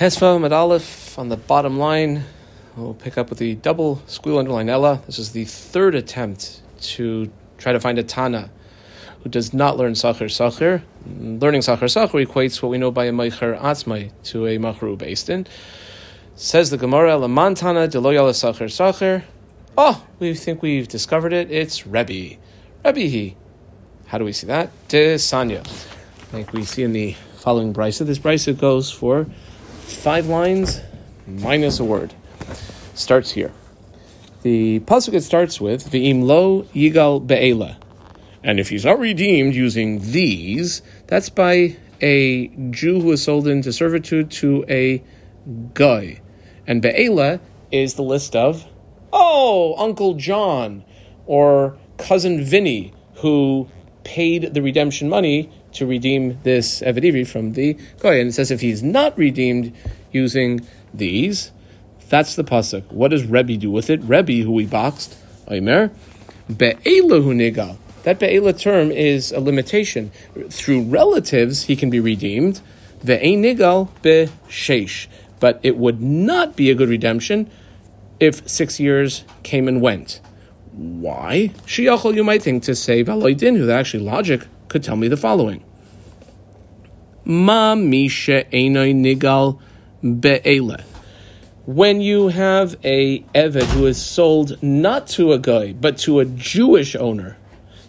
[0.00, 2.24] Tesva Med Aleph on the bottom line.
[2.74, 5.02] We'll pick up with the double squeal underline Ella.
[5.04, 6.62] This is the third attempt
[6.94, 8.48] to try to find a Tana
[9.22, 10.80] who does not learn Sachar Sachar.
[11.04, 15.28] Learning Sachar Sachar equates what we know by a Meicher Atzmai to a Machru based
[15.28, 15.46] in.
[16.34, 19.22] Says the Gemara, Lamantana Deloyala Sachar Sachar.
[19.76, 21.50] Oh, we think we've discovered it.
[21.50, 22.38] It's Rebbe.
[22.86, 23.36] Rebbe he.
[24.06, 24.70] How do we see that?
[24.88, 25.62] De Sanya.
[26.32, 28.06] Like we see in the following brisa.
[28.06, 29.26] This brisa goes for
[29.92, 30.80] five lines
[31.26, 32.14] minus a word.
[32.94, 33.52] Starts here.
[34.42, 37.76] The pasuk it starts with V'im lo yigal be'ela.
[38.42, 43.72] And if he's not redeemed using these, that's by a Jew who was sold into
[43.72, 45.02] servitude to a
[45.74, 46.20] guy.
[46.66, 48.66] And Be'ela is the list of,
[49.12, 50.84] oh, Uncle John
[51.26, 53.68] or cousin Vinny, who
[54.04, 58.14] paid the redemption money to redeem this Eved from the guy.
[58.14, 59.74] And it says if he's not redeemed
[60.12, 61.52] using these,
[62.08, 62.90] that's the pasuk.
[62.90, 64.02] What does Rebbe do with it?
[64.02, 65.16] Rebbe, who we boxed,
[65.48, 65.90] Omer,
[66.48, 67.76] Be'ela hu nigal.
[68.02, 70.10] That be'ela term is a limitation.
[70.48, 72.60] Through relatives, he can be redeemed.
[73.04, 75.06] Ve'ein nigal be'sheish.
[75.38, 77.50] But it would not be a good redemption
[78.18, 80.20] if six years came and went.
[80.72, 81.52] Why?
[81.66, 85.64] Shiachol, you might think to say Valoidin, who actually logic could tell me the following.
[87.24, 89.58] Ma misha einoi nigal
[90.02, 90.84] be'ela.
[91.66, 96.24] When you have a Eved who is sold not to a guy, but to a
[96.24, 97.36] Jewish owner,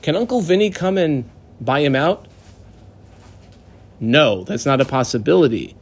[0.02, 2.28] can Uncle Vinny come and buy him out?
[4.00, 5.76] No, that's not a possibility.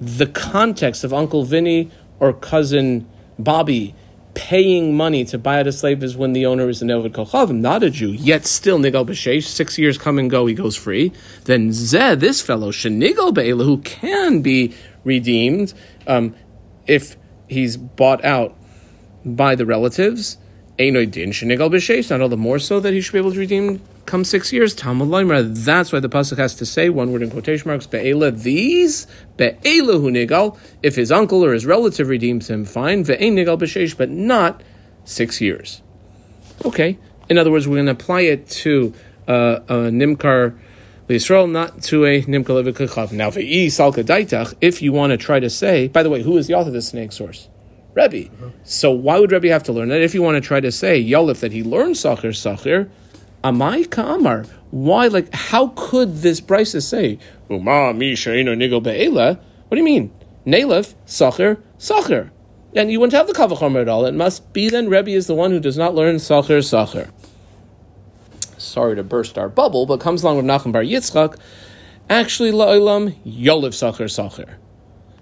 [0.00, 3.94] The context of Uncle Vinny or cousin Bobby
[4.38, 7.56] paying money to buy out a slave is when the owner is an Eved Kochavim,
[7.56, 11.12] not a Jew, yet still Nigal B'Sheish, six years come and go, he goes free.
[11.46, 15.74] Then Zeh, this fellow, Shenigal Be'ela, who can be redeemed
[16.06, 16.36] um,
[16.86, 17.16] if
[17.48, 18.56] he's bought out
[19.24, 20.38] by the relatives,
[20.78, 22.08] Einoy din shenigal b'sheish.
[22.08, 24.74] Not all the more so that he should be able to redeem come six years.
[24.74, 25.54] Talmud.
[25.54, 27.86] That's why the pasuk has to say one word in quotation marks.
[27.86, 30.58] Be'ela these be'ela hu nigal.
[30.82, 33.04] If his uncle or his relative redeems him, fine.
[33.04, 34.62] Ve'ein nigal b'sheish, but not
[35.04, 35.82] six years.
[36.64, 36.98] Okay.
[37.28, 38.94] In other words, we're going to apply it to
[39.28, 40.58] uh, a nimkar.
[41.08, 43.12] Yisrael, not to a nimkar levikachav.
[43.12, 46.36] Now, ve'i salka daitach, if you want to try to say, by the way, who
[46.36, 47.48] is the author of this snake source?
[47.94, 48.30] Rebbe.
[48.64, 50.02] So why would Rebbe have to learn that?
[50.02, 52.90] If you want to try to say Yolif that he learned Sachir Sachir,
[53.52, 54.46] Amai Ka'amar.
[54.70, 55.06] Why?
[55.06, 59.38] Like, how could this Brisa say Uma mi nigo be'ela?
[59.68, 60.12] What do you mean?
[60.46, 62.30] Nalef Sachir Sachir.
[62.74, 64.04] And you wouldn't have the Kavachomer at all.
[64.04, 67.10] It must be then Rebbe is the one who does not learn Sachir Sachir.
[68.58, 71.38] Sorry to burst our bubble, but comes along with Nachman Bar Yitzchak.
[72.10, 74.56] Actually, La'ilam Yolif Sachir Sachir.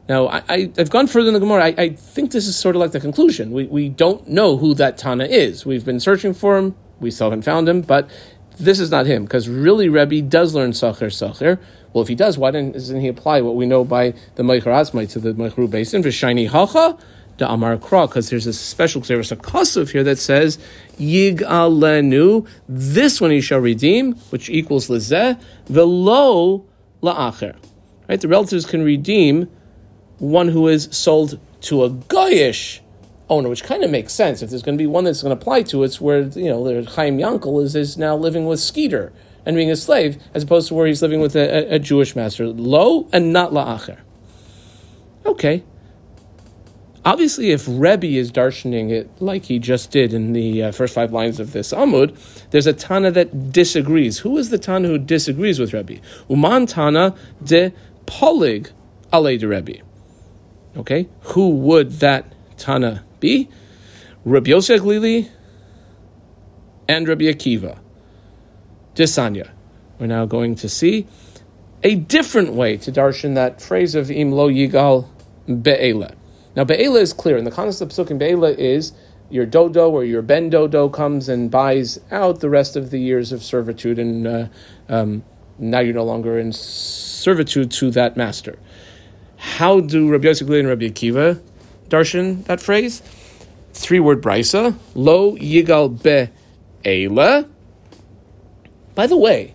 [0.09, 1.65] Now, I, have gone further in the Gemara.
[1.65, 3.51] I, I, think this is sort of like the conclusion.
[3.51, 5.67] We, we don't know who that Tana is.
[5.67, 6.77] We've been searching for him.
[7.01, 8.11] We still haven't found him, but
[8.59, 11.61] this is not him because really Rebbe does learn Sacher Sacher.
[11.93, 15.11] Well, if he does, why doesn't he apply what we know by the Meicher Asmai
[15.13, 16.03] to the Meicheru Basin?
[16.03, 16.99] V'shiny Hacha
[17.39, 20.59] the Amar Kra, because there's a special there's a kasuf here that says
[20.99, 22.47] Yig Alenu.
[22.69, 26.65] This one he shall redeem, which equals lezeh velo
[27.03, 27.57] la'acher.
[28.09, 29.51] Right, the relatives can redeem
[30.19, 32.81] one who is sold to a goyish
[33.29, 34.43] owner, which kind of makes sense.
[34.43, 36.49] If there's going to be one that's going to apply to it, it's where you
[36.49, 39.13] know the Chaim Yankel is, is now living with Skeeter
[39.45, 42.17] and being a slave, as opposed to where he's living with a, a, a Jewish
[42.17, 44.01] master, lo and not la'acher.
[45.25, 45.65] Okay.
[47.05, 51.13] Obviously, if Rebbe is darshaning it like he just did in the uh, first five
[51.13, 52.19] lines of this Amud,
[52.51, 54.19] there's a Tana that disagrees.
[54.19, 56.01] Who is the Tana who disagrees with Rebbe?
[56.29, 57.73] Uman Tana de
[58.07, 58.73] Polig
[59.13, 59.83] ale de Rebbe.
[60.77, 63.49] Okay, who would that Tana be?
[64.25, 65.31] Rabbi Yosef Lili
[66.89, 67.79] and Rabbi Akiva.
[68.95, 69.51] Desanya.
[69.99, 71.07] We're now going to see
[71.83, 75.09] a different way to darshan that phrase of Im lo yigal
[75.47, 76.15] be'ela.
[76.55, 78.93] Now be'ela is clear, and the context of Psukim be'ela is
[79.31, 83.33] your dodo or your ben dodo comes and buys out the rest of the years
[83.33, 84.47] of servitude, and uh,
[84.89, 85.25] um,
[85.59, 88.59] now you're no longer in servitude to that master.
[89.37, 91.41] How do Rabbi Yosef and Rabbi Akiva
[91.89, 93.03] darshan that phrase?
[93.73, 96.31] Three word brisa, lo yigal be
[96.85, 97.49] eila.
[98.95, 99.55] By the way,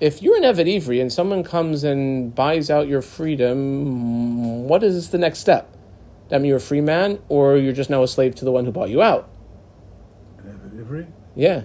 [0.00, 5.10] if you're an Eved Ivri and someone comes and buys out your freedom, what is
[5.10, 5.74] the next step?
[6.28, 8.64] That mean you're a free man, or you're just now a slave to the one
[8.64, 9.28] who bought you out?
[10.38, 11.06] An Eved Ivri?
[11.34, 11.64] Yeah.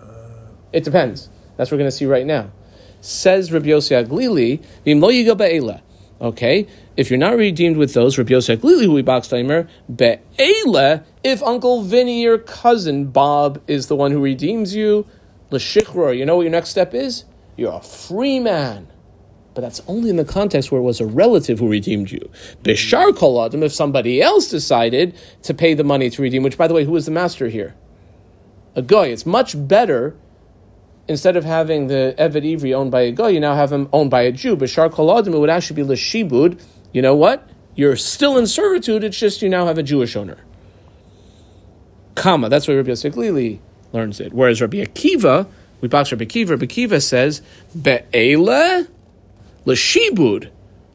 [0.00, 0.50] Uh...
[0.72, 1.30] It depends.
[1.56, 2.50] That's what we're going to see right now.
[3.00, 5.82] Says Rabbi Yossi Aglili, Vim lo yigal be'ela.
[6.20, 6.66] Okay,
[6.98, 11.04] if you're not redeemed with those, Rabbi Yosef Lili hui baksteimer be'ele.
[11.22, 15.06] If Uncle Vinny, your cousin Bob, is the one who redeems you,
[15.52, 16.18] l'shichror.
[16.18, 17.24] You know what your next step is?
[17.56, 18.88] You're a free man.
[19.54, 22.30] But that's only in the context where it was a relative who redeemed you.
[22.64, 26.66] Bishar kol adam, if somebody else decided to pay the money to redeem, which by
[26.66, 27.76] the way, who is the master here?
[28.74, 29.06] A guy.
[29.06, 30.16] It's much better
[31.08, 34.10] instead of having the Eved Ivri owned by a guy, you now have him owned
[34.10, 34.56] by a Jew.
[34.56, 36.60] But Shar Koladim, it would actually be Lashibud.
[36.92, 37.48] You know what?
[37.74, 40.38] You're still in servitude, it's just you now have a Jewish owner.
[42.14, 43.60] Comma, that's why Rabbi Yosef Lili
[43.92, 44.32] learns it.
[44.32, 45.46] Whereas Rabbi Akiva,
[45.80, 47.40] we box Rabbi Akiva, Rabbi Akiva says,
[47.80, 48.86] Be'ele
[49.64, 50.50] Lashibud.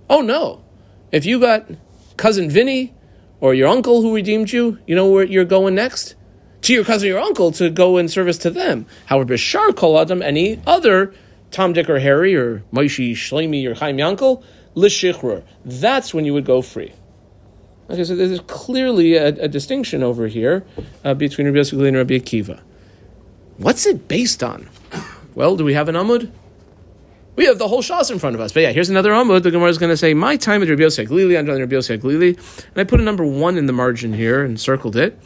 [0.09, 0.63] Oh no.
[1.11, 1.69] If you got
[2.17, 2.93] cousin Vinny
[3.39, 6.15] or your uncle who redeemed you, you know where you're going next?
[6.63, 8.85] to your cousin or your uncle to go in service to them.
[9.05, 11.13] However, Bishar Kol Adam, any other
[11.51, 14.43] Tom, Dick, or Harry, or Moshe, Shlomi, or Chaim Yankel,
[14.75, 15.43] Lishichrur.
[15.63, 16.93] That's when you would go free.
[17.89, 20.65] Okay, so there's clearly a, a distinction over here
[21.03, 22.61] uh, between Rabbi Yosef and Rabbi Akiva.
[23.57, 24.69] What's it based on?
[25.35, 26.31] Well, do we have an Amud?
[27.35, 28.51] We have the whole Shas in front of us.
[28.51, 29.41] But yeah, here's another Amud.
[29.41, 31.99] The Gemara is going to say, My time at Rabbi Yosef Glili, I'm Rabbi Yosef
[32.01, 32.37] Glili.
[32.67, 35.17] And I put a number one in the margin here and circled it.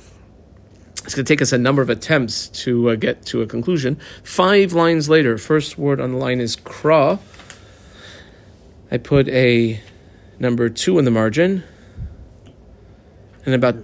[1.04, 4.00] It's going to take us a number of attempts to uh, get to a conclusion.
[4.24, 7.20] Five lines later, first word on the line is kra.
[8.89, 9.81] I put a
[10.39, 11.63] number two in the margin.
[13.45, 13.75] And about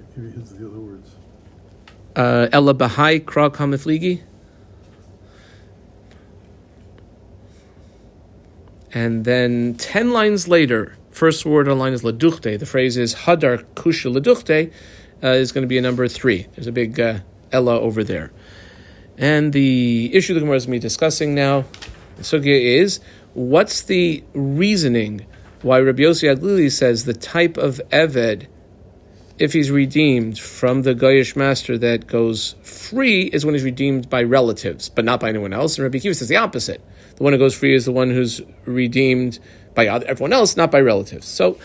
[2.16, 4.22] uh, Ella Bahai Kra Kamifligi.
[8.94, 12.60] And then 10 lines later, first word on the line is Laduchte.
[12.60, 14.72] The phrase is Hadar Kusha Laduchte
[15.24, 16.48] uh, is going to be a number three.
[16.54, 17.20] There's a big uh,
[17.52, 18.32] Ella over there.
[19.18, 21.66] And the issue the Gemara is going to be discussing now,
[22.18, 23.00] the sugya is,
[23.34, 25.26] what's the reasoning
[25.62, 28.48] why Rabbi Yossi Aglili says the type of Eved,
[29.40, 34.24] if he's redeemed from the Goyish master that goes free, is when he's redeemed by
[34.24, 35.78] relatives, but not by anyone else.
[35.78, 36.82] And Rabbi Kiva says the opposite.
[37.16, 39.40] The one who goes free is the one who's redeemed
[39.74, 41.28] by everyone else, not by relatives.
[41.28, 41.58] So,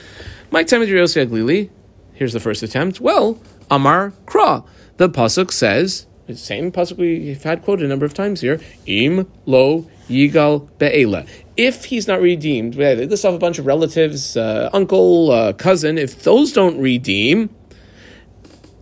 [0.50, 1.70] my time with Rabbi Yossi Aglili,
[2.18, 3.00] Here's the first attempt.
[3.00, 4.66] Well, Amar Kra.
[4.96, 8.58] The pasuk says the same pasuk we've had quoted a number of times here.
[8.86, 11.28] Im lo yigal be'ela.
[11.58, 15.98] If he's not redeemed, we list off a bunch of relatives, uh, uncle, uh, cousin.
[15.98, 17.50] If those don't redeem,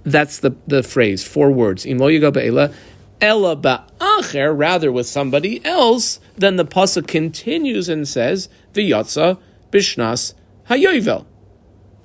[0.05, 1.87] that's the, the phrase, four words.
[1.87, 9.39] Ella ba'acher, rather with somebody else, then the pasuk continues and says, V'yatza
[9.71, 10.35] bishnas
[10.69, 11.25] hayovel.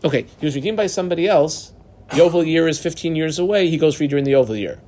[0.06, 1.74] Okay, he was redeemed by somebody else.
[2.12, 3.70] Yovel year is 15 years away.
[3.70, 4.80] He goes free during the Yovel year.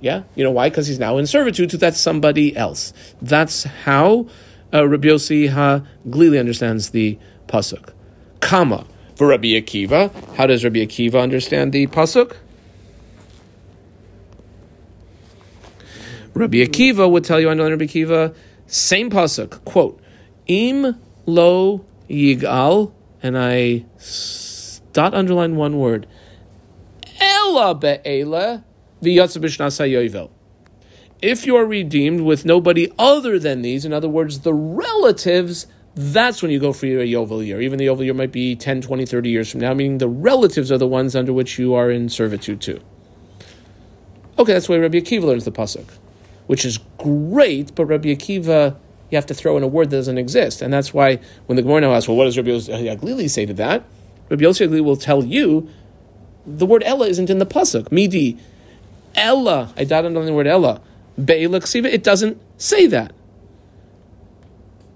[0.00, 0.24] Yeah?
[0.34, 0.68] You know why?
[0.68, 2.92] Because he's now in servitude to that somebody else.
[3.20, 4.26] That's how
[4.72, 7.92] uh, Rabbi Yossi Ha Glili understands the Pasuk.
[8.40, 8.86] Kama.
[9.16, 12.36] For Rabbi Akiva, how does Rabbi Akiva understand the Pasuk?
[16.34, 18.34] Rabbi Akiva would tell you, I know Rabbi Akiva,
[18.66, 20.00] same Pasuk, quote,
[20.46, 22.92] Im lo yigal,
[23.22, 23.84] and I
[24.92, 26.06] dot underline one word.
[27.20, 28.64] Ella be'ela
[29.02, 30.28] v'yatza
[31.22, 36.42] If you are redeemed with nobody other than these, in other words, the relatives, that's
[36.42, 37.60] when you go for your Yovel year.
[37.60, 40.72] Even the Yovel year might be 10, 20, 30 years from now, meaning the relatives
[40.72, 42.80] are the ones under which you are in servitude to.
[44.36, 45.86] Okay, that's why Rabbi Akiva learns the Pasuk,
[46.48, 48.76] which is great, but Rabbi Akiva,
[49.10, 50.60] you have to throw in a word that doesn't exist.
[50.60, 53.46] And that's why when the Gemara now asks, well, what does Rabbi uh, Aglili say
[53.46, 53.84] to that?
[54.28, 55.68] Rabbi Yossi will tell you
[56.46, 57.92] the word Ella isn't in the pasuk.
[57.92, 58.38] Midi
[59.14, 59.72] Ella.
[59.76, 60.80] I dotted on the word Ella.
[61.22, 63.12] Be'ela It doesn't say that.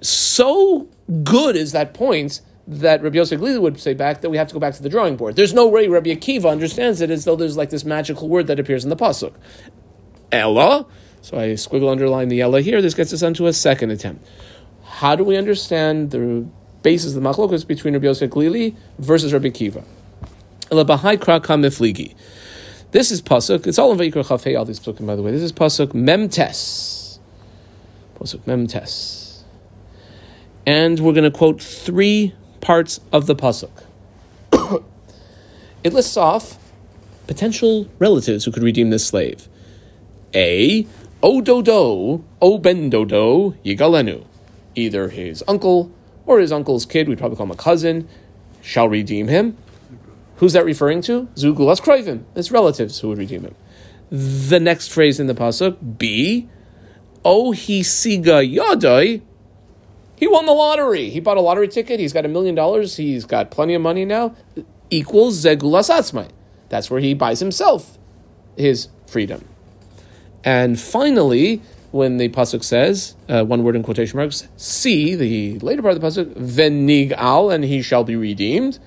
[0.00, 0.88] So
[1.22, 4.54] good is that point that Rabbi Yosef Glili would say back that we have to
[4.54, 5.36] go back to the drawing board.
[5.36, 8.58] There's no way Rabbi Akiva understands it as though there's like this magical word that
[8.58, 9.34] appears in the pasuk.
[10.32, 10.86] Ella.
[11.22, 12.82] So I squiggle underline the Ella here.
[12.82, 14.26] This gets us onto a second attempt.
[14.84, 16.46] How do we understand the
[16.86, 19.82] basis of the machlokas between Rabbi Yosef Glili versus Rabbi Kiva.
[22.96, 23.66] This is pasuk.
[23.66, 24.58] It's all in Vayikra Chafei.
[24.58, 25.30] All these psukim, by the way.
[25.30, 27.18] This is pasuk memtes.
[28.18, 29.42] Pasuk memtes.
[30.64, 33.84] And we're going to quote three parts of the pasuk.
[35.84, 36.56] it lists off
[37.26, 39.46] potential relatives who could redeem this slave.
[40.34, 40.86] A.
[41.22, 44.24] O dodo, O ben dodo, yigalenu.
[44.74, 45.92] Either his uncle,
[46.24, 48.08] or his uncle's kid, we'd probably call him a cousin,
[48.62, 49.58] shall redeem him.
[50.36, 51.28] Who's that referring to?
[51.34, 52.24] Zugulas Kroivim.
[52.34, 53.54] It's relatives who would redeem him.
[54.10, 56.48] The next phrase in the pasuk, B,
[57.24, 59.22] O he siga yadai,
[60.16, 61.10] He won the lottery.
[61.10, 61.98] He bought a lottery ticket.
[61.98, 62.96] He's got a million dollars.
[62.96, 64.34] He's got plenty of money now.
[64.90, 66.30] Equals Zegulas Atzmai.
[66.68, 67.98] That's where he buys himself
[68.56, 69.44] his freedom.
[70.44, 75.82] And finally, when the pasuk says uh, one word in quotation marks, see the later
[75.82, 78.78] part of the pasuk, venig al, and he shall be redeemed.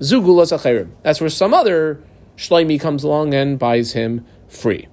[0.00, 0.90] Zugulas acherim.
[1.02, 2.02] That's where some other
[2.36, 4.88] shleimi comes along and buys him free.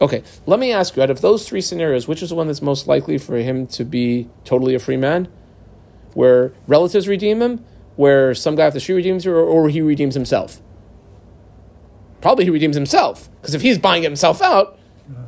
[0.00, 2.62] Okay, let me ask you: out of those three scenarios, which is the one that's
[2.62, 5.28] most likely for him to be totally a free man?
[6.12, 7.64] Where relatives redeem him,
[7.96, 10.60] where some guy off the street redeems him, or, or he redeems himself?
[12.20, 14.78] Probably he redeems himself, because if he's buying himself out,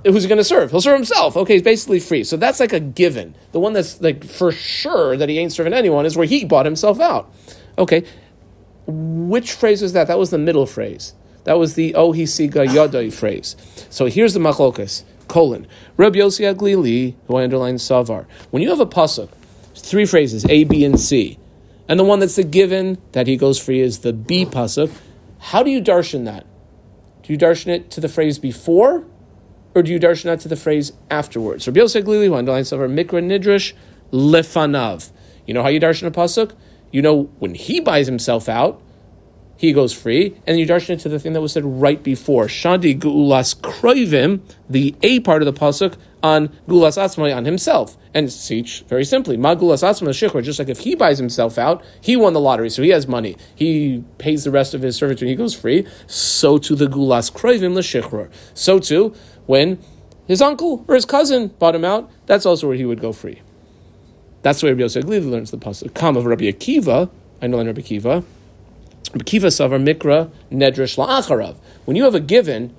[0.04, 0.70] who's he going to serve?
[0.70, 1.36] He'll serve himself.
[1.36, 2.24] Okay, he's basically free.
[2.24, 3.34] So that's like a given.
[3.52, 6.66] The one that's like for sure that he ain't serving anyone is where he bought
[6.66, 7.32] himself out.
[7.78, 8.04] Okay,
[8.88, 10.08] which phrase was that?
[10.08, 11.14] That was the middle phrase.
[11.44, 13.54] That was the ohisiga yadai phrase.
[13.90, 15.66] So here's the machlokas colon
[15.96, 18.26] Rabbi Yossi Aglili, who I underlined savar.
[18.50, 19.28] When you have a pasuk,
[19.74, 21.38] three phrases A, B, and C,
[21.86, 24.90] and the one that's the given that he goes free is the B pasuk.
[25.38, 26.46] How do you darshan that?
[27.22, 29.04] Do you darshan it to the phrase before,
[29.74, 31.66] or do you darshan that to the phrase afterwards?
[31.66, 33.74] Rabbi Yossi Aglili, who underlines savar mikra nidrish
[34.12, 35.12] lefanav.
[35.46, 36.52] You know how you darshan a pasuk?
[36.90, 38.80] You know when he buys himself out
[39.58, 42.46] he goes free, and you darshan it to the thing that was said right before.
[42.46, 44.40] Shadi gu'ulas kroivim,
[44.70, 49.36] the A part of the pasuk on gulas atzmai on himself, and teach very simply,
[49.36, 50.44] ma gulas atzmai shichur.
[50.44, 53.36] Just like if he buys himself out, he won the lottery, so he has money.
[53.52, 55.88] He pays the rest of his servitude, and he goes free.
[56.06, 58.30] So to the gulas kroivim l'shichur.
[58.54, 59.12] So too
[59.46, 59.80] when
[60.28, 63.42] his uncle or his cousin bought him out, that's also where he would go free.
[64.42, 65.94] That's where Rabbi Yosef Glili learns the pasuk.
[65.94, 67.10] Kam of Rabbi Akiva,
[67.42, 68.24] I know Rabbi Akiva.
[69.24, 71.56] Kiva Savar Mikra Nedrash La'acharav.
[71.84, 72.74] When you have a given,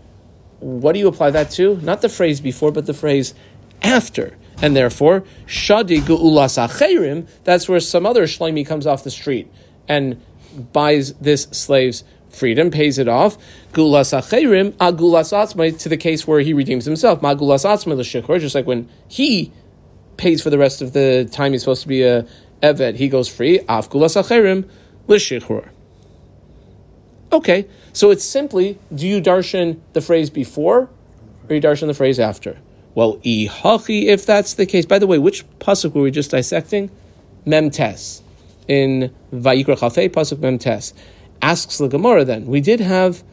[0.60, 1.78] what do you apply that to?
[1.78, 3.34] Not the phrase before, but the phrase
[3.82, 4.38] after.
[4.62, 9.52] And therefore, Shadi Gu'ulas Acherim, that's where some other Shleimi comes off the street
[9.88, 10.22] and
[10.74, 13.38] buys this slave's freedom, pays it off.
[13.74, 17.22] Gulas Acherim, Agulas Atzmai, to the case where he redeems himself.
[17.22, 19.52] Magulas Atzmai L'Shikor, just like when he
[20.20, 22.28] pays for the rest of the time he's supposed to be a
[22.62, 23.60] Eved, he goes free.
[23.70, 24.68] Af Gulas Acherim.
[27.32, 30.90] Okay, so it's simply do you darshan the phrase before
[31.48, 32.58] or you darshan the phrase after?
[32.96, 34.86] Well, ihachi, if that's the case.
[34.86, 36.92] By the way, which pasuk were we just dissecting?
[37.46, 38.22] Memtes.
[38.68, 40.94] In Vayikra Chafei, pasuk Memtes.
[41.42, 42.46] Asks the Gemara then.
[42.46, 43.24] We did have,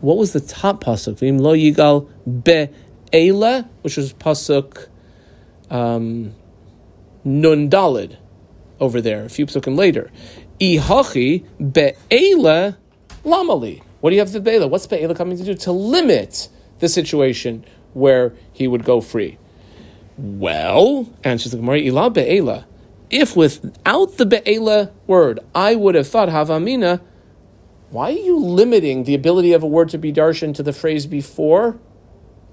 [0.00, 1.18] what was the top pasuk?
[1.18, 4.88] Vim lo yigal be'ela, which was pasuk
[5.74, 6.34] um,
[7.24, 8.16] nun dalid
[8.80, 10.10] over there, a few pasukim later.
[10.60, 12.76] Ihachi be'ela
[13.24, 13.82] Lamali.
[14.00, 14.68] What do you have the Be'ela?
[14.68, 15.54] What's Be'ela coming to do?
[15.54, 17.64] To limit the situation
[17.94, 19.38] where he would go free.
[20.18, 22.66] Well, answers the Gemara, Ila Be'ela.
[23.10, 27.00] If without the Be'ela word, I would have thought Havamina,
[27.90, 31.06] why are you limiting the ability of a word to be darshan to the phrase
[31.06, 31.78] before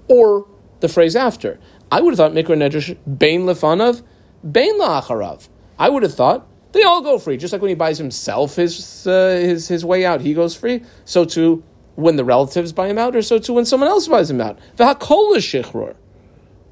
[0.08, 0.46] or
[0.80, 1.58] the phrase after?
[1.92, 4.02] I would have thought Mikra Nedrash, Bain Lefanav,
[4.50, 5.46] Bain La'acharav.
[5.78, 7.36] I would have thought they all go free.
[7.36, 10.82] Just like when he buys himself his uh, his his way out, he goes free.
[11.04, 11.62] So too
[11.94, 14.58] when the relatives buy him out, or so too when someone else buys him out.
[14.78, 15.94] V'hakol shichror.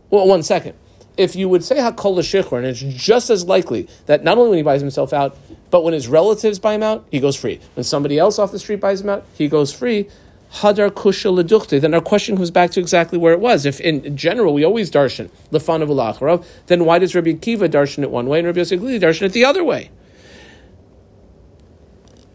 [0.09, 0.75] Well, one second.
[1.19, 4.57] If you would say hakol shichror, and it's just as likely that not only when
[4.57, 5.37] he buys himself out,
[5.71, 7.61] but when his relatives buy him out, he goes free.
[7.75, 10.09] When somebody else off the street buys him out, he goes free.
[10.55, 11.81] Hadar kusha leduchte.
[11.81, 13.65] Then our question comes back to exactly where it was.
[13.65, 18.11] If in general we always darshan lefanav ulacharav, then why does Rabbi Kiva darshan it
[18.11, 19.91] one way and Rabbi Yosef darshan it the other way?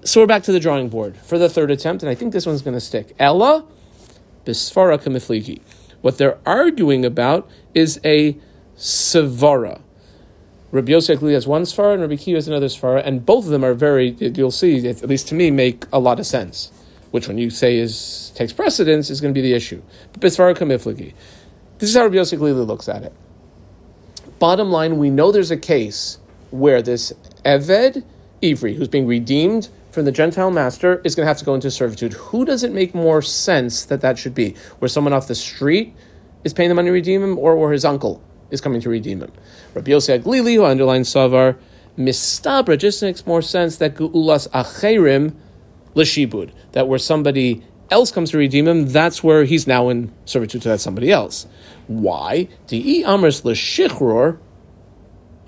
[0.06, 2.46] So we're back to the drawing board for the third attempt, and I think this
[2.46, 3.14] one's going to stick.
[3.20, 3.66] Ella
[4.46, 5.62] bisfara kamifligi.
[6.02, 8.38] What they're arguing about is a
[8.78, 9.82] sevara.
[10.72, 13.66] Rabbi Yosef has one svara and Rabbi Kiva has another svara, and both of them
[13.66, 16.72] are very, you'll see, at least to me, make a lot of sense
[17.16, 19.82] which one you say is takes precedence is going to be the issue.
[20.12, 21.14] But Bisvara Kamiflagi.
[21.80, 23.14] This is how Rabbi Yosef Lili looks at it.
[24.38, 26.20] Bottom line, we know there's a case
[26.52, 27.14] where this
[27.46, 28.04] Eved
[28.42, 31.72] Ivri, who's being redeemed from the Gentile master, is going to have to go into
[31.72, 32.12] servitude.
[32.14, 34.54] Who does it make more sense that that should be?
[34.80, 35.96] Where someone off the street
[36.44, 39.22] is paying the money to redeem him, or where his uncle is coming to redeem
[39.22, 39.32] him?
[39.74, 41.58] Rabbi Yosef Glili, who underlines Savar,
[41.98, 45.34] Mistabra just makes more sense that Gu'ulas Acherim
[45.96, 50.62] l'shibud, that where somebody else comes to redeem him, that's where he's now in servitude
[50.62, 51.48] to that somebody else.
[51.88, 52.48] Why?
[52.68, 53.44] Di amris.
[53.44, 54.38] Well,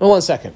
[0.00, 0.54] oh, one second.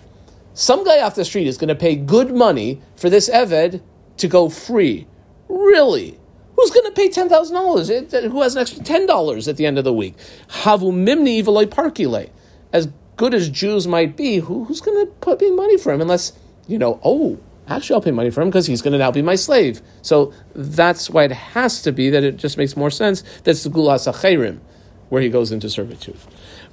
[0.54, 3.82] Some guy off the street is going to pay good money for this Eved
[4.18, 5.06] to go free.
[5.48, 6.18] Really?
[6.56, 7.88] Who's going to pay ten thousand dollars?
[7.88, 10.14] Who has an extra ten dollars at the end of the week?
[10.48, 12.30] Havu mimni ivaloi parkile.
[12.72, 16.00] As good as Jews might be, who, who's going to put in money for him
[16.00, 16.32] unless,
[16.68, 19.22] you know, oh, actually I'll pay money for him because he's going to now be
[19.22, 19.80] my slave.
[20.02, 23.22] So that's why it has to be that it just makes more sense.
[23.44, 24.60] That's the Gulas Acherim,
[25.08, 26.18] where he goes into servitude.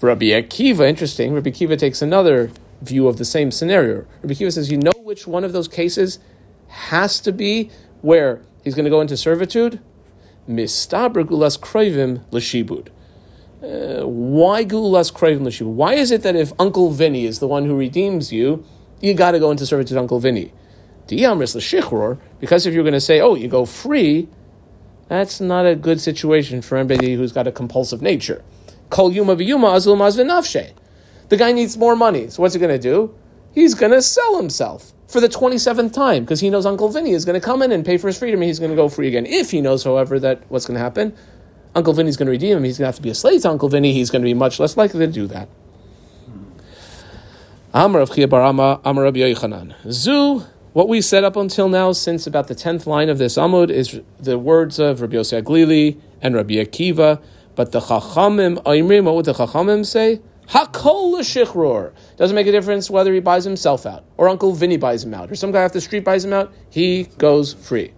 [0.01, 4.05] Rabbi Akiva, interesting, Rabbi Akiva takes another view of the same scenario.
[4.21, 6.19] Rabbi Akiva says, you know which one of those cases
[6.67, 7.69] has to be
[8.01, 9.79] where he's going to go into servitude?
[10.47, 12.87] Mistaber Gulas Kroivim Lashibud.
[13.61, 15.73] Uh, why Gulas Kroivim Lashibud?
[15.73, 18.65] Why is it that if Uncle Vinny is the one who redeems you,
[19.01, 20.53] you got to go into servitude to Uncle Vinny?
[21.09, 24.27] Because if you're going to say, oh, you go free,
[25.07, 28.43] that's not a good situation for anybody who's got a compulsive nature.
[28.89, 29.97] Kol yuma v'yuma azul.
[29.97, 32.29] The guy needs more money.
[32.29, 33.13] So what's he going to do?
[33.53, 37.25] He's going to sell himself for the 27th time because he knows Uncle Vinny is
[37.25, 39.07] going to come in and pay for his freedom and he's going to go free
[39.07, 39.25] again.
[39.25, 41.15] If he knows, however, that what's going to happen,
[41.75, 42.63] Uncle Vinny's going to redeem him.
[42.63, 43.93] He's going to have to be a slave to Uncle Vinny.
[43.93, 45.49] He's going to be much less likely to do that.
[47.73, 49.75] Amar of Chiyabarama, Amar Rabbi Yochanan.
[49.91, 50.43] Zu,
[50.79, 53.99] what we said up until now, since about the 10th line of this Amud, is
[54.17, 57.21] the words of Rabbi Yosef Aglili and Rabbi Akiva.
[57.53, 60.21] But the Chachamim, Aimrim, what would the Chachamim say?
[60.51, 61.91] Hakol l'shichror.
[62.15, 65.29] Doesn't make a difference whether he buys himself out, or Uncle Vinny buys him out,
[65.29, 66.49] or some guy off the street buys him out.
[66.69, 67.91] He goes free.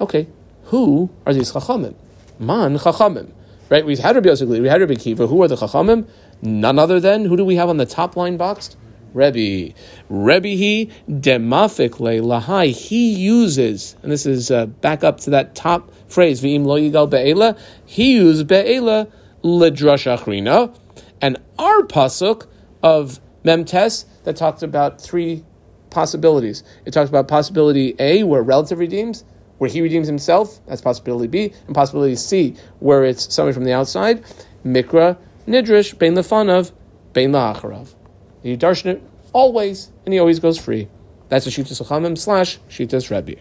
[0.00, 0.26] Okay,
[0.64, 1.94] who are these chachamim?
[2.40, 3.30] Man chachamim.
[3.70, 3.86] Right?
[3.86, 5.28] We had Rabbi Yosef, we had Rabbi Kiva.
[5.28, 6.08] Who are the chachamim?
[6.42, 8.76] None other than who do we have on the top line boxed?
[9.14, 9.74] Rebbe.
[10.08, 12.72] Rebbe he demafik le lahai.
[12.72, 17.08] He uses, and this is uh, back up to that top phrase, v'im lo yigal
[17.08, 17.58] be'ela.
[17.84, 19.10] He uses be'ela
[19.42, 20.76] ledrash achrina
[21.20, 22.46] and our pasuk
[22.82, 25.44] of Memtes that talks about three
[25.90, 26.62] possibilities.
[26.84, 29.24] It talks about possibility A, where relative redeems,
[29.58, 33.72] where he redeems himself, that's possibility B, and possibility C, where it's somebody from the
[33.72, 34.24] outside.
[34.64, 35.16] Mikra,
[35.46, 36.72] Nidrish, Bein Lefanav,
[37.12, 37.94] Bein La'acharav.
[38.42, 40.88] You darshan it always, and he always goes free.
[41.28, 43.40] That's a Shitas Achamim slash Shitas Rebbe.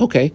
[0.00, 0.32] Okay,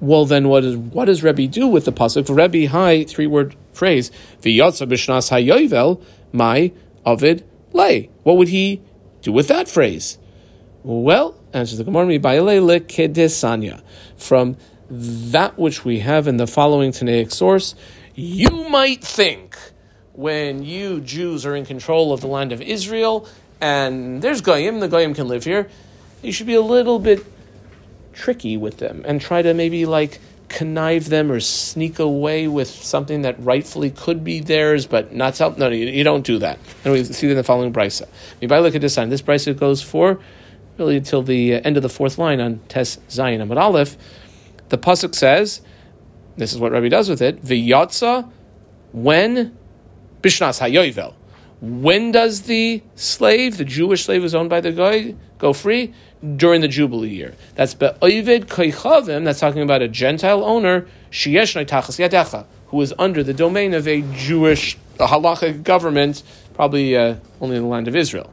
[0.00, 2.34] well then what, is, what does Rebbe do with the pasuk?
[2.34, 6.72] Rebbe, hi, three word phrase, V'yotza b'shnas hayovel, my
[7.04, 8.10] Ovid lay.
[8.22, 8.80] What would he
[9.20, 10.18] do with that phrase?
[10.82, 13.82] Well, answers the Gemara, kedesanya.
[14.16, 14.56] From
[14.90, 17.74] that which we have in the following Tanaic source,
[18.14, 19.56] you might think
[20.14, 23.28] when you Jews are in control of the land of Israel
[23.60, 25.68] and there's Goyim, the Goyim can live here,
[26.22, 27.24] you should be a little bit
[28.12, 33.22] tricky with them and try to maybe like connive them or sneak away with something
[33.22, 35.56] that rightfully could be theirs, but not self.
[35.56, 36.58] No, you, you, don't do that.
[36.84, 38.06] And we see in the following brisa.
[38.40, 39.08] Maybe I look at this sign.
[39.08, 40.20] This brisa goes for
[40.78, 43.96] really until the uh, end of the fourth line on Tes Zayin Amad Aleph.
[44.68, 45.62] The pasuk says,
[46.36, 48.30] "This is what Rabbi does with it." V'yatza
[48.92, 49.56] when
[50.22, 51.14] bishnas hayovel.
[51.60, 55.94] When does the slave, the Jewish slave, is owned by the guy, go free?
[56.36, 57.34] during the Jubilee year.
[57.56, 63.22] That's Be'oivid Koichavim, that's talking about a Gentile owner, Shieshnai Tachas Yadecha, who is under
[63.22, 66.22] the domain of a Jewish a halachic government,
[66.54, 68.32] probably uh, only in the land of Israel.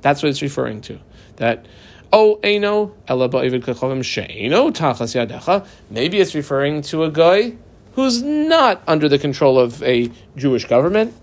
[0.00, 0.98] That's what it's referring to.
[1.36, 1.66] That,
[2.12, 7.56] oh, Eino, Ela Be'oivid Koichavim She'eno Tachas Yadecha, maybe it's referring to a guy
[7.94, 11.14] who's not under the control of a Jewish government.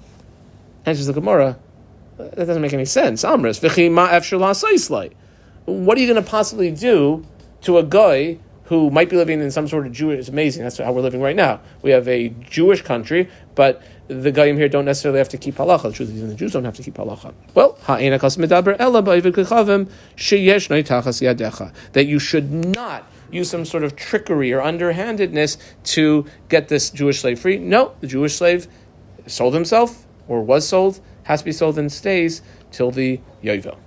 [0.86, 1.58] Answers the Gemara,
[2.17, 3.24] that doesn't make any sense.
[3.24, 3.62] Amris,
[5.65, 7.26] what are you going to possibly do
[7.62, 10.19] to a guy who might be living in some sort of Jewish?
[10.19, 10.63] It's amazing.
[10.63, 11.62] That's how we're living right now.
[11.82, 15.84] We have a Jewish country, but the Goyim here don't necessarily have to keep halacha.
[15.84, 17.34] The truth is, the Jews don't have to keep halacha.
[17.54, 17.78] Well,
[21.93, 27.22] that you should not use some sort of trickery or underhandedness to get this Jewish
[27.22, 27.58] slave free.
[27.58, 28.67] No, the Jewish slave
[29.28, 33.77] sold himself or was sold, has to be sold and stays till the Yovel.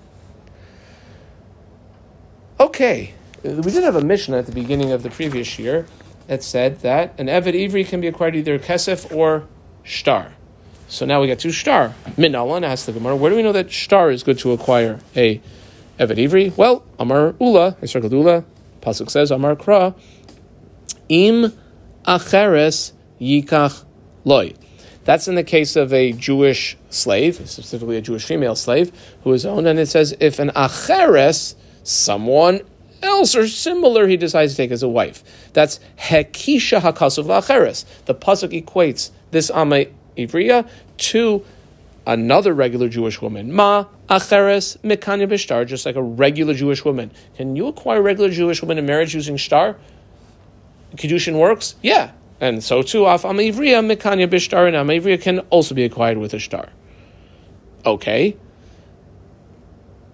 [2.58, 5.86] Okay, uh, we did have a mission at the beginning of the previous year
[6.26, 9.46] that said that an Eved Ivri can be acquired either Kesef or
[9.82, 10.32] Shtar.
[10.88, 11.94] So now we get to Shtar.
[12.16, 15.40] Minalan asked the Gemara, where do we know that Shtar is good to acquire a
[15.98, 16.56] Eved Ivri?
[16.56, 18.44] Well, Amar Ula, I circled Ula,
[18.80, 19.94] Pasuk says, Amar Kra,
[21.08, 21.52] Im
[22.04, 23.84] Acheres Yikach
[24.24, 24.54] Loi.
[25.06, 28.92] That's in the case of a Jewish slave, specifically a Jewish female slave,
[29.22, 32.60] who is owned, and it says if an Acheres someone
[33.02, 35.22] else or similar he decides to take as a wife.
[35.52, 37.84] That's hekisha hakasuv lacheres.
[38.06, 41.44] The pasuk equates this ama ivriya to
[42.04, 43.52] another regular Jewish woman.
[43.52, 47.12] Ma acheres mikanya b'shtar, just like a regular Jewish woman.
[47.36, 49.76] Can you acquire a regular Jewish woman in marriage using shtar?
[50.96, 51.76] Kiddushin works?
[51.82, 52.10] Yeah.
[52.40, 56.18] And so too, af ama ivriya mikanya b'shtar and ama ivriya can also be acquired
[56.18, 56.68] with a shtar.
[57.84, 58.36] Okay.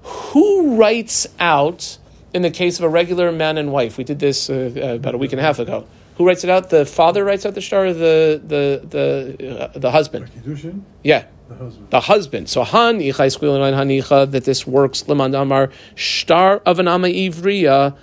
[0.02, 1.98] Who writes out
[2.32, 3.98] in the case of a regular man and wife?
[3.98, 5.86] We did this uh, uh, about a week and a half ago.
[6.16, 6.70] Who writes it out?
[6.70, 10.30] The father writes out the star, or the the the uh, the husband.
[11.02, 11.90] Yeah, the husband.
[11.90, 12.48] the husband.
[12.48, 17.96] So han hanicha that this works liman amar star of an ama ivriya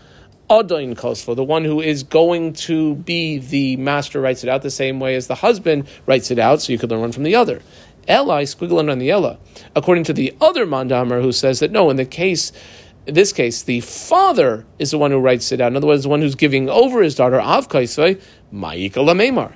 [0.50, 1.36] adoin kosfo.
[1.36, 5.16] The one who is going to be the master writes it out the same way
[5.16, 6.62] as the husband writes it out.
[6.62, 7.62] So you could learn one from the other.
[8.10, 9.38] Eli squigglin on the ella.
[9.76, 12.52] According to the other mandamar who says that no, in the case.
[13.08, 15.72] In this case, the father is the one who writes it out.
[15.72, 18.22] In other words, the one who's giving over his daughter, Av Kaisai,
[18.54, 19.54] Ma'ika Lamemar.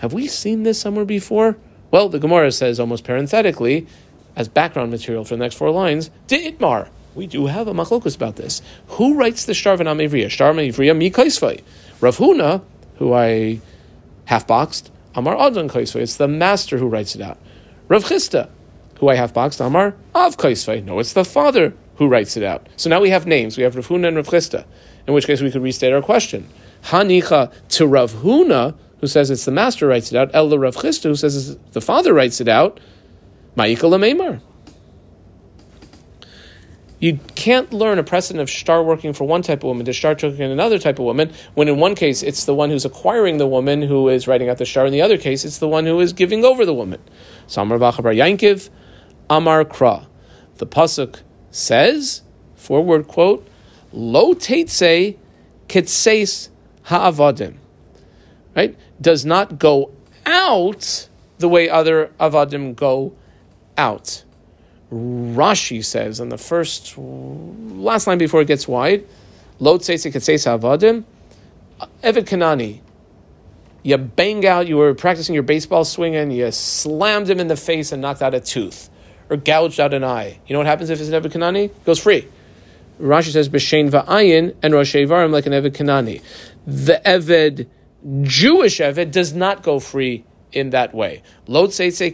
[0.00, 1.56] Have we seen this somewhere before?
[1.90, 3.86] Well, the Gemara says almost parenthetically,
[4.34, 6.88] as background material for the next four lines, Itmar.
[7.14, 8.62] We do have a machlokus about this.
[8.88, 10.30] Who writes the Shtar V'nam Ivriya?
[10.30, 11.62] Shtar Ivriya mi kaisvai.
[12.00, 12.62] Rav Huna,
[12.96, 13.60] who I
[14.26, 16.02] half boxed, Amar Adon kaisvai.
[16.02, 17.38] It's the master who writes it out.
[17.88, 18.48] Rav Chisda,
[18.98, 20.84] who I half boxed, Amar Av kaisvai.
[20.84, 22.68] No, it's the father who writes it out.
[22.76, 23.56] So now we have names.
[23.56, 24.64] We have Rav Huna and Rav Chisda.
[25.06, 26.48] In which case we could restate our question.
[26.84, 30.30] Hanicha to Rav Huna, who says it's the master writes it out.
[30.32, 32.78] El Rav Chisda, who says the father writes it out.
[33.56, 34.40] Ma'ika.
[37.00, 40.12] You can't learn a precedent of star working for one type of woman to star
[40.12, 43.38] working in another type of woman, when in one case it's the one who's acquiring
[43.38, 45.86] the woman who is writing out the star, in the other case it's the one
[45.86, 47.00] who is giving over the woman.
[47.46, 48.68] Samar Vachabar Yankiv,
[49.30, 50.06] Amar Kra.
[50.56, 52.20] The Pasuk says,
[52.54, 53.48] forward quote,
[53.92, 55.16] Lo Teitse
[55.68, 56.50] Kitseis
[56.82, 57.56] Ha'avadim.
[58.54, 58.76] Right?
[59.00, 59.90] Does not go
[60.26, 61.08] out
[61.38, 63.14] the way other Avadim go
[63.78, 64.24] out.
[64.92, 69.06] Rashi says on the first last line before it gets wide,
[69.58, 71.04] Lo tzeitze ketzeis havadim,
[72.02, 72.80] Evid Kanani.
[73.82, 77.56] You bang out, you were practicing your baseball swing and you slammed him in the
[77.56, 78.90] face and knocked out a tooth
[79.30, 80.38] or gouged out an eye.
[80.46, 81.66] You know what happens if it's an Evid Kanani?
[81.66, 82.28] It goes free.
[83.00, 86.22] Rashi says, B'shein va'ayin and Rosh like an Evid Kanani.
[86.66, 87.66] The Eved,
[88.22, 91.22] Jewish Eved, does not go free in that way.
[91.46, 92.12] Lo tzeitze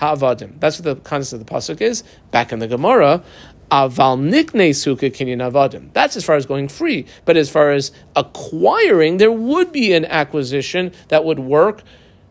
[0.00, 0.58] havadim.
[0.60, 2.04] That's what the concept of the pasuk is.
[2.30, 3.22] Back in the Gemara,
[3.70, 5.92] aval nikne suka kinyan avadim.
[5.92, 7.06] That's as far as going free.
[7.24, 11.82] But as far as acquiring, there would be an acquisition that would work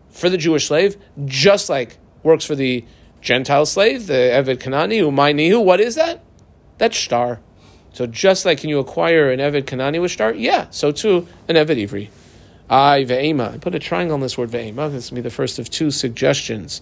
[0.10, 2.84] for the Jewish slave, just like works for the
[3.22, 5.64] Gentile slave, the Eved Kanani, Umaynihu.
[5.64, 6.24] What is that?
[6.78, 7.40] That's star.
[7.94, 10.34] So just like can you acquire an Eved Kanani with star?
[10.34, 12.10] Yeah, so too an Eved Ivri.
[12.70, 13.54] I ve'ema.
[13.54, 14.92] I put a triangle on this word ve'ema.
[14.92, 16.82] This will be the first of two suggestions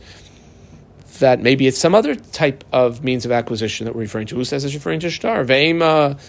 [1.19, 4.35] that maybe it's some other type of means of acquisition that we're referring to.
[4.35, 5.43] Who says it's referring to star?
[5.43, 6.19] Ve'ema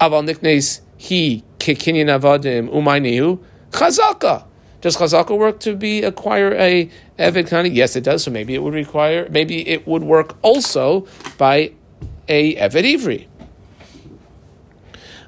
[0.00, 4.44] aval niknes he kikinyan avadim umaynihu chazaka.
[4.80, 7.74] Does chazaka work to be acquire a eved kanani?
[7.74, 8.24] Yes, it does.
[8.24, 9.28] So maybe it would require.
[9.30, 11.72] Maybe it would work also by
[12.28, 13.26] a eved ivri.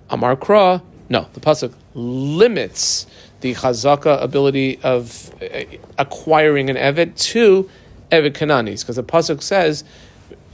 [0.09, 3.07] Amar Kra, no, the pasuk limits
[3.41, 5.65] the chazaka ability of uh,
[5.99, 7.69] acquiring an eved to
[8.13, 9.83] eved kananis, because the pasuk says,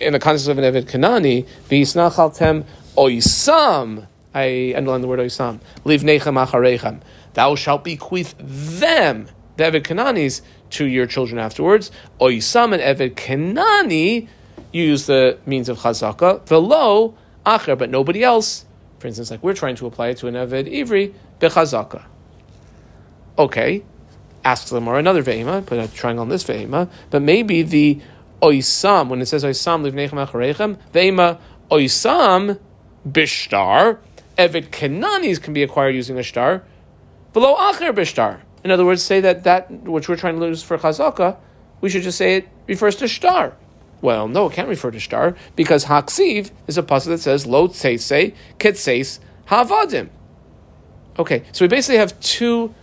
[0.00, 2.64] in the context of an eved kanani, v'yisnachaltem
[2.96, 4.06] oisam.
[4.34, 5.60] I underline the word oisam.
[5.84, 7.00] Leave nechem acharechem.
[7.34, 11.90] Thou shalt bequeath them, the eved kananis, to your children afterwards.
[12.20, 14.28] Oisam and eved kanani.
[14.72, 16.46] You use the means of chazaka.
[16.46, 18.66] Velo acher, but nobody else.
[18.98, 22.04] For instance, like we're trying to apply it to an eved ivri bechazaka.
[23.38, 23.82] Okay,
[24.48, 28.00] asks them or another ve'ima, put a triangle on this ve'ima, but maybe the
[28.40, 31.38] oisam, when it says oisam livnechem acharechem, ve'ima
[31.70, 32.58] oisam
[33.06, 33.98] bishtar,
[34.38, 36.64] eved kananis can be acquired using a star,
[37.34, 38.40] below acher bishtar.
[38.64, 41.36] In other words, say that that which we're trying to use for chazaka,
[41.80, 43.54] we should just say it refers to star.
[44.00, 47.68] Well, no, it can't refer to star because haksiv is a pasuk that says lo
[47.68, 50.08] tzeise ketseis havadim.
[51.18, 52.74] Okay, so we basically have two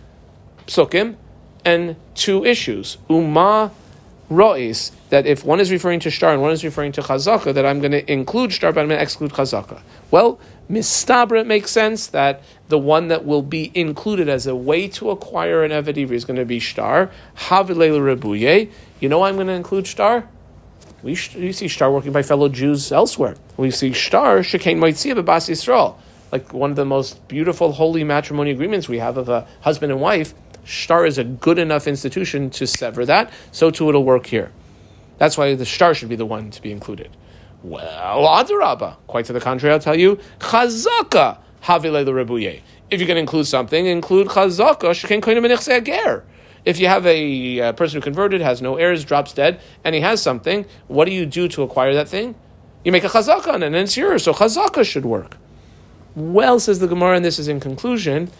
[0.66, 1.16] psukim
[1.66, 2.96] and two issues.
[3.10, 3.72] Uma
[4.30, 7.66] rois that if one is referring to star and one is referring to chazaka, that
[7.66, 9.82] I'm going to include star but I'm going to exclude chazaka.
[10.10, 10.38] Well,
[10.70, 15.64] mistabra makes sense that the one that will be included as a way to acquire
[15.64, 17.10] an eved is going to be star.
[17.36, 18.70] Havilela rebuye.
[19.00, 20.28] You know why I'm going to include star?
[21.02, 23.36] We, sh- we see star working by fellow Jews elsewhere.
[23.56, 25.96] We see star shekain maitzia b'bas Yisrael,
[26.32, 30.00] like one of the most beautiful holy matrimony agreements we have of a husband and
[30.00, 30.34] wife.
[30.66, 34.50] Star is a good enough institution to sever that, so too it'll work here.
[35.18, 37.16] That's why the star should be the one to be included.
[37.62, 38.96] Well, adarabba.
[39.06, 42.60] Quite to the contrary, I'll tell you, chazaka havile the rebuye.
[42.90, 46.24] If you're going to include something, include chazaka shekain koinim ger.
[46.64, 50.00] If you have a, uh person who converted, has no heirs, drops dead, and he
[50.00, 52.34] has something, what do you do to acquire that thing?
[52.84, 54.24] You make a chazaka and it's yours.
[54.24, 55.36] So chazaka should work.
[56.16, 58.30] Well, says the Gemara, and this is in conclusion,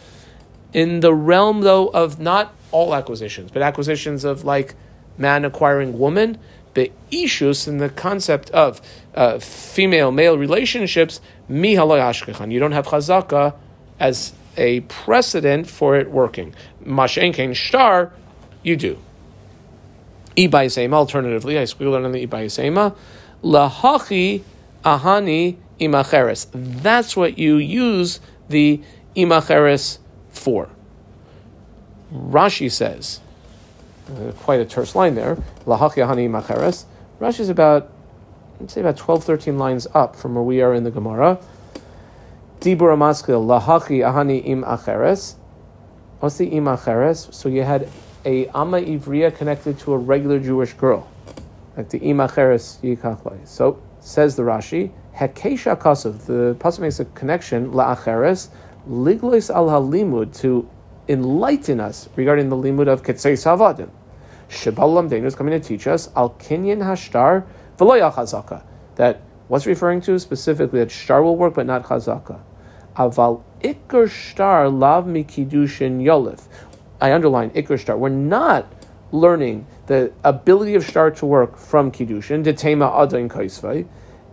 [0.73, 4.75] in the realm though of not all acquisitions, but acquisitions of like
[5.19, 6.39] man acquiring woman,
[6.75, 8.81] the ishus in the concept of
[9.15, 13.55] uh, female male relationships, mi You don't have chazaka
[13.99, 16.55] as a precedent for it working.
[16.85, 18.13] Mashenkein star,
[18.63, 18.99] you do.
[20.37, 22.95] Ibayasema, alternatively, I squealed on the Ibayasema,
[23.43, 24.43] lahachi
[24.85, 26.49] ahani imacheres.
[26.53, 28.83] That's what you use the
[29.17, 29.99] imacheres
[30.39, 30.69] for.
[32.13, 33.21] Rashi says,
[34.11, 36.85] uh, quite a terse line there, lahachi ahani imacheres.
[37.21, 37.91] Rashi is about,
[38.61, 41.39] let's say about 12, 13 lines up from where we are in the Gemara.
[42.61, 45.35] Dibur amaskil ahani im acheres.
[46.21, 47.33] What's the im acheres?
[47.35, 47.89] So you had
[48.25, 51.09] a ama ivriya connected to a regular Jewish girl,
[51.77, 53.47] like the im acheres yikachlai.
[53.47, 56.27] So says the Rashi, hekesha kasav.
[56.27, 58.49] The pasuk makes a connection La laacheres
[58.89, 60.69] liglois al halimud to
[61.09, 63.91] enlighten us regarding the limud of ketzei savadim.
[64.49, 67.45] Shebalam Denu is coming to teach us al kinyan hashtar
[67.79, 68.63] v'loyal chazaka.
[68.97, 72.41] That what's referring to specifically that shtar will work but not chazaka.
[72.97, 76.43] Aval ikr shtar lav mikidushin yolif.
[77.01, 77.97] I underline ikr shtar.
[77.97, 78.73] We're not
[79.13, 83.87] learning the ability of shtar to work from kiddushin detema adain kaisvay,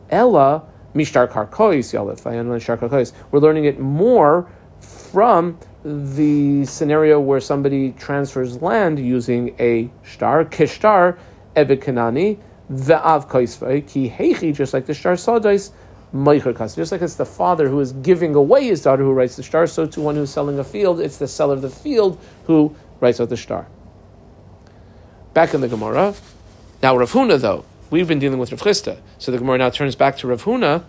[0.10, 0.64] ella
[0.96, 3.14] mishtar karkois underline karkois.
[3.32, 4.48] We're learning it more
[4.82, 11.18] from the scenario where somebody transfers land using a shtar, kishtar,
[11.56, 12.40] ebekanani,
[12.72, 15.72] ve'av kaisvay, ki heichi, just like the shtar sawdais,
[16.76, 19.66] just like it's the father who is giving away his daughter who writes the shtar,
[19.68, 23.20] so to one who's selling a field, it's the seller of the field who writes
[23.20, 23.68] out the shtar.
[25.34, 26.14] Back in the Gemara,
[26.82, 29.96] now Rav Huna though, we've been dealing with Rav Chisda, so the Gemara now turns
[29.96, 30.84] back to Rav Huna,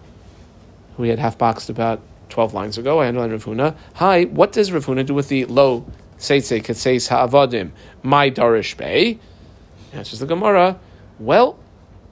[0.97, 3.01] who we had half boxed about 12 lines ago.
[3.01, 3.77] I underlined Rav Huna.
[3.97, 5.85] Hi, what does Rav Huna do with the lo
[6.17, 9.19] seitze ketseis ha'avadim, my darish bay?
[9.93, 10.79] Answers the Gemara.
[11.19, 11.59] Well,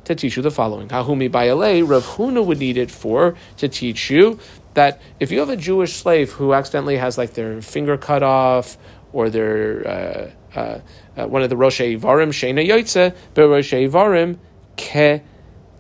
[0.05, 0.89] to teach you the following.
[0.89, 4.39] Hahumi bayale, Rav Huna would need it for to teach you
[4.75, 8.77] that if you have a Jewish slave who accidentally has like their finger cut off
[9.15, 10.81] or their uh, uh,
[11.17, 14.37] uh, one of the Rosh Varim Shena Yoitze, but Rosh Varim
[14.77, 15.23] Ke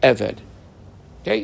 [0.02, 0.38] Eved.
[1.22, 1.38] Okay,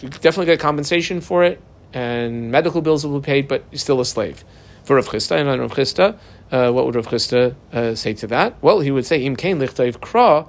[0.00, 1.60] you definitely get compensation for it,
[1.92, 4.44] and medical bills will be paid, but you're still a slave.
[4.84, 6.18] For Rav Chisda and on Rav Chisda,
[6.50, 8.54] uh, what would Rav Chisda uh, say to that?
[8.62, 10.48] Well, he would say, Im Kain Lichtayv Kra,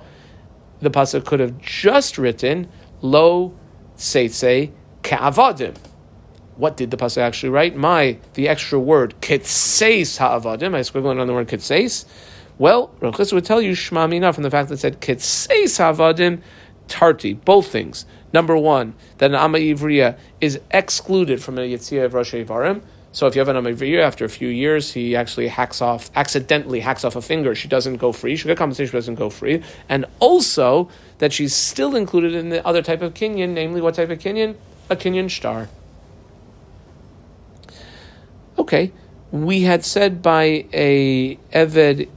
[0.80, 2.70] the pasuk could have just written
[3.02, 3.54] lo
[3.98, 4.72] seitze
[5.04, 5.76] ka'avadim.
[6.56, 7.76] What did the pasuk actually write?
[7.76, 10.74] My the extra word kitseis ha'avadim.
[10.74, 12.06] I squiggled on the word kitseis.
[12.60, 16.42] Well, Rav would tell you shma mina from the fact that it said kitseis ha'avadim
[16.88, 17.34] tarti.
[17.34, 18.06] Both things.
[18.34, 22.84] Number one, that an Amma Ivriya is excluded from a Yitzhak of Rosh Varim.
[23.12, 26.80] So if you have an Amavir, after a few years, he actually hacks off, accidentally
[26.80, 27.56] hacks off a finger.
[27.56, 28.36] She doesn't go free.
[28.36, 29.64] She get compensation, she doesn't go free.
[29.88, 34.12] And also that she's still included in the other type of kinyan, namely what type
[34.12, 34.58] of kinyan?
[34.92, 35.70] A kinyan star.
[38.60, 38.92] Okay,
[39.32, 42.10] we had said by a Eved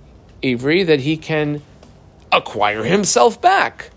[0.42, 1.62] Ivri that he can
[2.31, 3.90] acquire himself back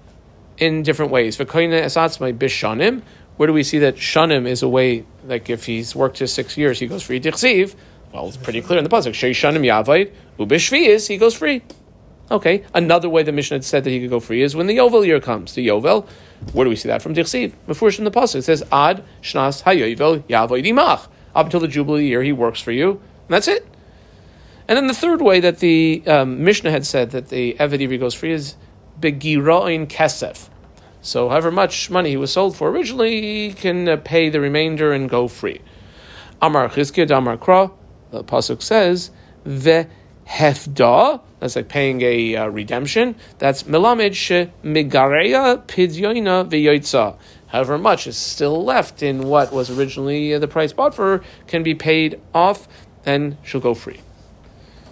[0.57, 1.37] in different ways.
[1.37, 3.01] Bishanim,
[3.37, 6.57] where do we see that shanim is a way, like if he's worked his six
[6.57, 7.75] years, he goes free dichsiv?
[8.13, 9.13] Well, it's pretty clear in the pasuk.
[9.13, 11.61] Shei shanim yavayit ubishviis, he goes free.
[12.31, 15.05] Okay, another way the Mishnah said that he could go free is when the Yovel
[15.05, 15.53] year comes.
[15.53, 16.07] The Yovel,
[16.53, 17.13] where do we see that from?
[17.13, 17.53] Dichsiv.
[17.67, 21.07] Before in the pasuk, it says Ad Shnas Hayovel Yavoid Imach.
[21.35, 23.67] Up until the Jubilee year, he works for you, and that's it.
[24.67, 27.99] And then the third way that the um, Mishnah had said that the Eved Ivri
[27.99, 28.55] goes free is
[28.99, 30.49] Begiroin Kesef.
[31.01, 34.91] So, however much money he was sold for originally, he can uh, pay the remainder
[34.91, 35.61] and go free.
[36.41, 37.71] Amar Chizkiya, Amar Kra,
[38.09, 39.11] the Pasuk says,
[39.45, 39.85] Ve
[40.27, 47.17] hefda, that's like paying a uh, redemption, that's melamed she migareya pidyoina v'yoitza.
[47.47, 51.61] However much is still left in what was originally uh, the price bought for can
[51.61, 52.67] be paid off,
[53.05, 53.99] and she'll go free.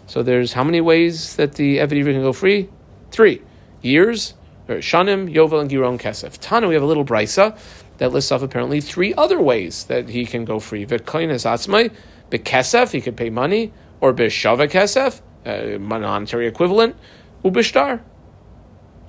[0.05, 2.69] So there's how many ways that the Eved can go free?
[3.11, 3.41] Three.
[3.81, 4.33] Years,
[4.67, 6.37] Shanim, Yovel, and Giron Kesef.
[6.39, 7.57] Tana, we have a little brisa
[7.97, 10.85] that lists off apparently three other ways that he can go free.
[10.85, 11.91] Vitkoin is atzmai,
[12.29, 16.95] bekesef, he could pay money, or beshava kesef, a monetary equivalent,
[17.43, 18.01] ubishtar.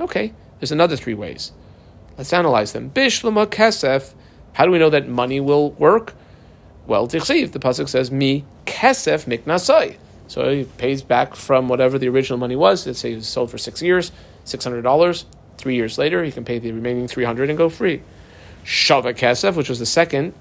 [0.01, 1.53] Okay, there's another three ways.
[2.19, 2.91] Let's analyze them.
[2.91, 4.15] Bishlama kesef,
[4.53, 6.15] how do we know that money will work?
[6.87, 9.97] Well, tichsiv, the pasuk says, mi kesef miknasai.
[10.27, 12.87] So he pays back from whatever the original money was.
[12.87, 14.13] Let's say he was sold for six years,
[14.45, 15.27] six hundred dollars.
[15.59, 18.03] Three years later, he can pay the remaining three hundred and go free.
[18.65, 20.35] Shava Kesef, which was the second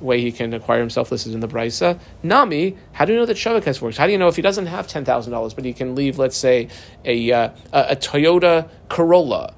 [0.00, 1.98] way he can acquire himself listed in the Brisa.
[2.22, 3.96] Nami, how do you know that Shava Kesef works?
[3.96, 6.18] How do you know if he doesn't have ten thousand dollars, but he can leave,
[6.18, 6.68] let's say,
[7.04, 9.54] a, uh, a, Toyota Corolla,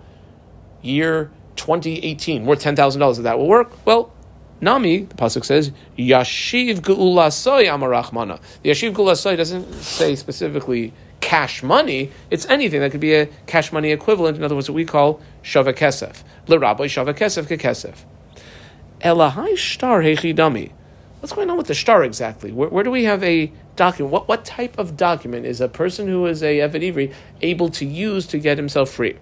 [0.83, 3.73] year 2018, worth $10,000, that will work?
[3.87, 4.13] Well,
[4.61, 8.41] Nami, the pasuk says, Yashiv Geulasoy Amarachmana.
[8.63, 13.73] The Yashiv Geulasoy doesn't say specifically cash money, it's anything that could be a cash
[13.73, 16.23] money equivalent, in other words, what we call Shava Kesef.
[16.47, 18.05] L'Rabbi Shava Kesef Kekesef.
[19.01, 20.73] Elahai Shtar Hechidami.
[21.21, 22.53] What's going on with the shtar exactly?
[22.53, 24.13] Where, where, do we have a document?
[24.13, 27.85] What, what type of document is a person who is a Eved Ivri able to
[27.85, 29.17] use to get himself free?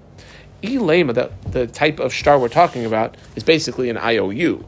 [0.63, 4.65] Ilema, the, the type of shtar we're talking about, is basically an IOU.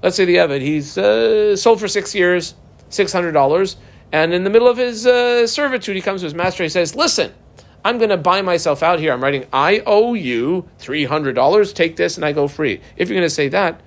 [0.00, 2.54] Let's say the Eved, he's uh, sold for six years,
[2.90, 3.76] $600,
[4.12, 6.94] and in the middle of his uh, servitude, he comes to his master, he says,
[6.94, 7.32] Listen,
[7.84, 9.12] I'm going to buy myself out here.
[9.12, 12.80] I'm writing, I owe you $300, take this, and I go free.
[12.96, 13.80] If you're going to say that,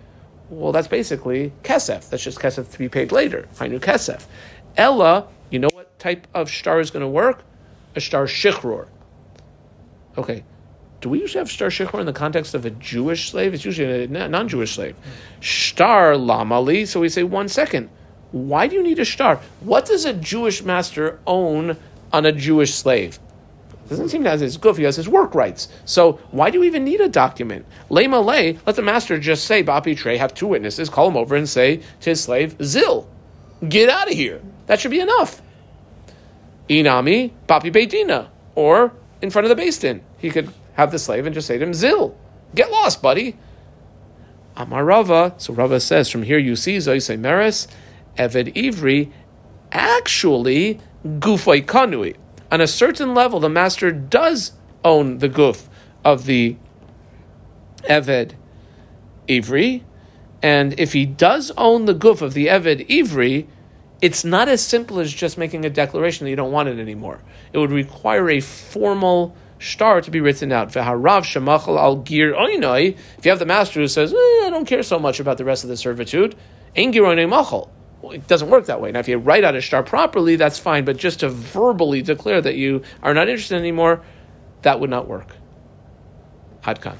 [0.49, 2.09] well, that's basically kesef.
[2.09, 3.47] That's just kesef to be paid later.
[3.59, 4.25] I knew kesef.
[4.75, 7.43] Ella, you know what type of shtar is going to work?
[7.95, 8.87] A shtar shichror.
[10.17, 10.43] Okay,
[11.01, 13.53] do we usually have shtar shichror in the context of a Jewish slave?
[13.53, 14.95] It's usually a non-Jewish slave.
[15.41, 16.87] Star lamali.
[16.87, 17.89] So we say one second.
[18.31, 19.41] Why do you need a shtar?
[19.61, 21.75] What does a Jewish master own
[22.13, 23.19] on a Jewish slave?
[23.89, 24.77] Doesn't seem to have his guf.
[24.77, 25.67] He has his work rights.
[25.83, 27.65] So why do you even need a document?
[27.89, 28.07] Lay.
[28.07, 30.15] Let the master just say Bapi Trey.
[30.15, 30.87] Have two witnesses.
[30.87, 33.09] Call him over and say to his slave Zil,
[33.67, 34.41] get out of here.
[34.67, 35.41] That should be enough.
[36.69, 40.01] Inami Bapi Beitina or in front of the Din.
[40.19, 42.17] He could have the slave and just say to him, Zil,
[42.55, 43.37] get lost, buddy.
[44.55, 47.67] Amar Rava, so Rava says, from here you see, Zoyse Meres,
[48.17, 49.11] Eved Ivri,
[49.71, 52.15] actually, Gufay Kanui.
[52.51, 54.51] On a certain level, the master does
[54.83, 55.67] own the guf
[56.03, 56.57] of the
[57.83, 58.33] Eved
[59.27, 59.83] Ivri,
[60.41, 63.47] and if he does own the guf of the Eved Ivri,
[64.01, 67.21] it's not as simple as just making a declaration that you don't want it anymore.
[67.53, 70.69] It would require a formal shtar to be written out.
[70.69, 70.85] If you
[73.29, 75.69] have the master who says, eh, I don't care so much about the rest of
[75.69, 76.35] the servitude.
[78.01, 78.91] Well, it doesn't work that way.
[78.91, 80.85] Now, if you write out a shtar properly, that's fine.
[80.85, 84.01] But just to verbally declare that you are not interested anymore,
[84.63, 85.35] that would not work.
[86.63, 86.97] Adkan.